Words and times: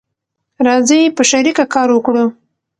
راځی 0.67 1.01
په 1.15 1.21
شریکه 1.29 1.63
کار 1.73 1.87
وکړو 1.91 2.25